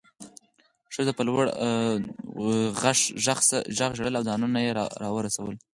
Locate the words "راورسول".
5.03-5.53